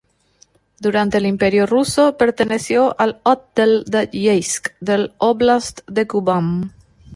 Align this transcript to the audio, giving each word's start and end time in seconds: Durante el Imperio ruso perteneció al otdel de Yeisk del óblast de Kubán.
Durante 0.79 1.19
el 1.19 1.27
Imperio 1.27 1.67
ruso 1.67 2.17
perteneció 2.17 2.95
al 2.99 3.19
otdel 3.23 3.83
de 3.85 4.07
Yeisk 4.07 4.69
del 4.79 5.13
óblast 5.19 5.81
de 5.85 6.07
Kubán. 6.07 6.73